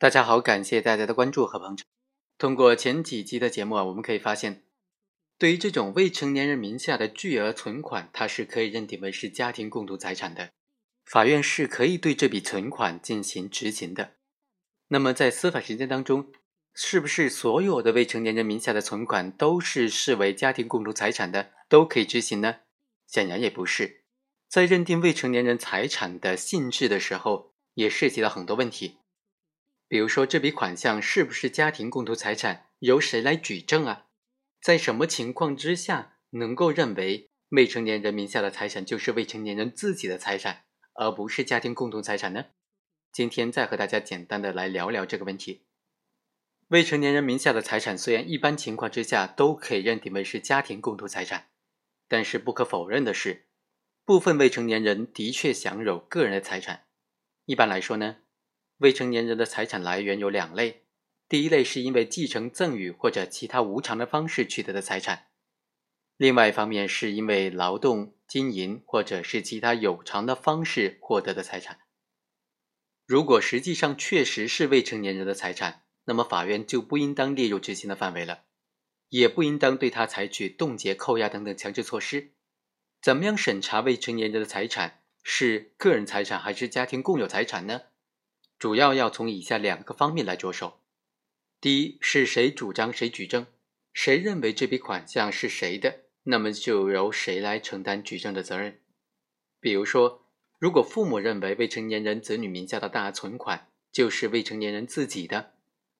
[0.00, 1.86] 大家好，感谢大家的关注和捧场。
[2.38, 4.62] 通过前几集的节目啊，我们可以发现，
[5.36, 10.52] 对于这种未成年人名下的巨额存款，它是可以认定为是家庭共同财产的。
[11.04, 14.12] 法院是可以对这笔存款进行执行的。
[14.88, 16.32] 那么在司法实践当中，
[16.72, 22.60] 是不是所有的未成年人名下的存款都是视为家庭共同财产的，都可以执行呢？
[23.06, 24.04] 显然也不是。
[24.48, 28.96] 在认定未成年人财产的性质的时候，也涉及到很多问题。
[29.90, 34.06] 比如说，这笔款项是不是家庭共同财产，由谁来举证啊？
[34.62, 40.62] 在什么情况之下能够认为未成年人名下的财产就是未成年人自己的财产，
[40.94, 42.44] 而不是家庭共同财产呢？
[43.12, 45.66] 今天再和大家简单的来聊聊这个问题。
[46.68, 51.48] 未成年人名下的财产虽然一般情况之下都可以认定为是家庭共同财产，
[52.06, 53.48] 但是不可否认的是，
[54.04, 56.84] 部分未成年人的确享有个人的财产。
[57.46, 58.18] 一般来说呢。
[58.80, 60.84] 未成年人的财产来源有两类，
[61.28, 65.26] 第一类是因为继承、赠与或者其他无偿的方式取得的财产，
[66.16, 71.80] 另外一方面是因为劳动、经营或者是其他有偿的方式获得的财产。
[73.04, 78.44] 如果实际上确实是未成年人的财产，那么法院就不应当列入执行的范围了，
[79.10, 82.32] 也不应当对他采取冻结、扣押等等强制措施。
[83.02, 87.82] 怎么样审查未成年人的财产是个人财产还是家庭共有财产呢？
[88.60, 90.80] 主要要从以下两个方面来着手：
[91.62, 93.46] 第一是谁主张谁举证，
[93.94, 98.78] 谁认为这笔款项是谁的，那么就由谁来承担举证的责任。
[99.60, 100.26] 比如说，
[100.58, 105.54] 如果父母认为未成年人子女名下的大存款就是未成年人自己的，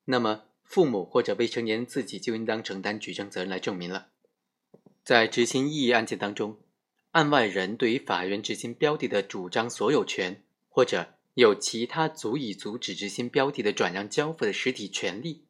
[0.05, 4.09] 那么父母或者未成年人自己就应当承担举证责任来证明了。
[5.03, 6.59] 在执行异议案件当中，
[7.13, 11.15] 案外人对于法院执行标的的主张所有权或者。
[11.35, 15.45] 有其他足以阻止执行标的的转让交付的实体权利。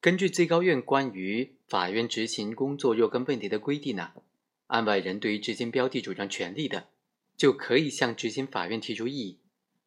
[0.00, 4.12] 根据最高院关于法院执行工作若干问题的规定呢，
[4.68, 6.88] 案外人对于执行标的主张权利的，
[7.36, 9.40] 就可以向执行法院提出异议。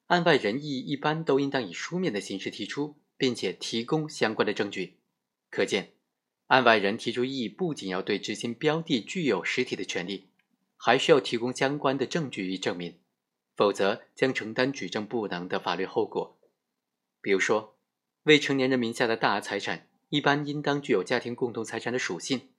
[0.07, 4.97] 案外人异议一般都应当以书面的形式提出，并且提供相关的证据。
[5.49, 5.93] 可见，
[6.47, 10.27] 案外人提出异议不仅要对执行标的具有实体的权利，
[10.77, 12.99] 还需要提供相关的证据与证明。
[13.55, 16.37] 否则将承担举证不能的法律后果。
[17.21, 17.77] 比如说，
[18.23, 22.49] 未成年人名下的大额财产，一般应当具有家庭共同财产的属性。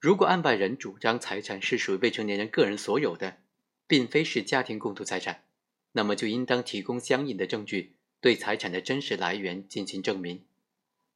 [0.00, 3.38] 如果案外人主张财产是属于未成年人个人所有的，
[3.86, 5.44] 并非是家庭共同财产，
[5.92, 10.44] 那么就应当提供相应的证据，对财产的真实来源进行证明。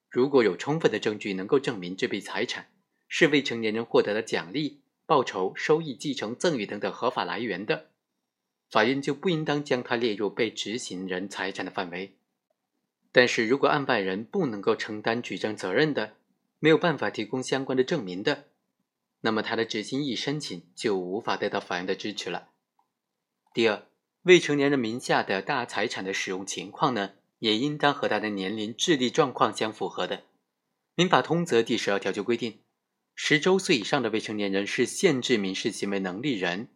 [0.08, 2.70] 如果有充分的证据能够证明这笔财产
[3.08, 7.90] 是未成年人获得的奖励、报酬、收益、继承、赠与等等合法来源的。
[8.70, 12.14] 法院就不应当将它列入被执行人财产的范围。
[13.10, 16.14] 但是如果案外人不能够承担举证责任的，
[16.58, 18.44] 没有办法提供相关的证明的，
[19.22, 22.50] 那么他的执行异议申请就无法得到法院的支持了。
[23.54, 23.86] 第二，
[24.22, 30.24] 未成年人名下的大财产的使用情况呢，也应当和他的年龄、智力状况相符合的。
[30.94, 32.58] 民法通则第十二条就规定，
[33.14, 36.68] 十周岁以上的未成年人是限制民事行为能力人。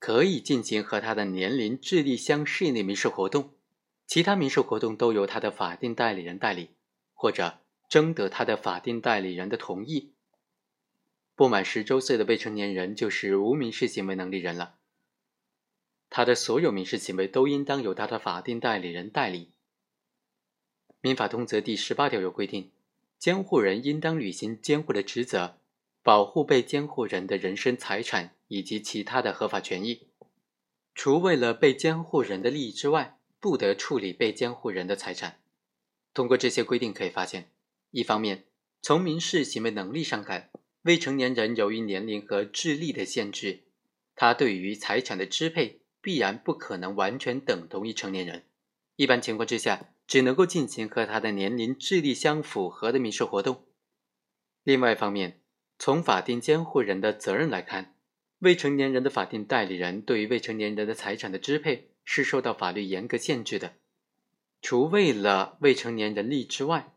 [0.00, 3.52] 可以进行和他的年龄、智力相适应的民事活动，
[4.06, 6.70] 其他民事活动都由他的法定代理人代理，
[7.12, 10.14] 或者征得他的法定代理人的同意。
[11.36, 14.76] 不满十周岁的未成年人就是无民事行为能力人了，
[16.08, 19.52] 他的所有民事行为都应当由他的法定代理人代理。
[21.02, 22.72] 民法通则第十八条有规定，
[23.18, 25.58] 监护人应当履行监护的职责，
[26.02, 28.34] 保护被监护人的人身财产。
[28.52, 30.08] 以及其他的合法权益，
[30.92, 35.38] 除为了被监护人的利益之外，不得处理被监护人的财产。
[36.12, 37.52] 通过这些规定可以发现，
[37.92, 38.46] 一方面，
[38.82, 40.50] 从民事行为能力上看，
[40.82, 43.60] 未成年人由于年龄和智力的限制，
[44.16, 48.46] 他对于财产的支配必然不可能完全等同于成年人。
[48.96, 53.64] 一般情况之下，只能够进行和他的年龄、智力相符合的民事活动。
[54.64, 55.39] 另外一方面，
[55.80, 57.94] 从法定监护人的责任来看，
[58.40, 63.72] 未成年人的法定代理人对于未成年人的财产的支配是受到法律严格限制的，
[64.60, 66.92] 除为了未成年人利益之外，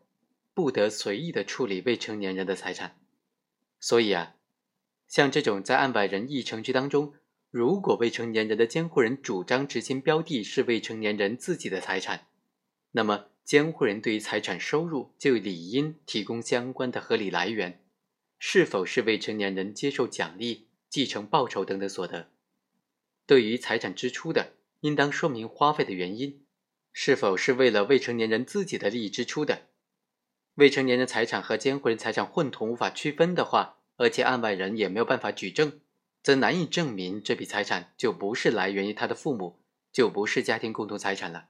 [0.52, 2.98] 不得随意的处理未成年人的财产。
[3.80, 4.34] 所以啊，
[5.08, 7.14] 像这种在案外人议程序当中，
[7.50, 12.26] 如果未成年人的监护人主张执行标的是未成年人自己的财产，
[12.92, 17.80] 那么监护人对于财产收入就理应提供相关的合理来源，
[18.46, 20.68] 是否是未成年人接受奖励？
[20.90, 22.28] 继承报酬等等所得，
[23.26, 26.44] 对于财产支出的，应当说明花费的原因，
[26.92, 29.62] 是否是为了未成年人自己的利益支出的。
[30.56, 35.80] 未成年人财产和监护人财产混同无法区分的话，而且案外人也没有办法举证，
[36.22, 39.58] 则难以证明这笔财产就不是来源于他的父母，
[39.90, 41.48] 就不是家庭共同财产了。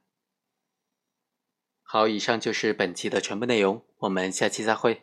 [1.82, 5.02] 好，以上就是本期的全部内容，我们下期再会。